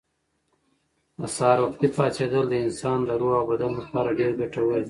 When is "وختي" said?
1.61-1.87